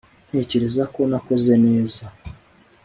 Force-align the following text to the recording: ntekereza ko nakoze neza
ntekereza 0.29 0.83
ko 0.93 0.99
nakoze 1.11 1.53
neza 1.65 2.03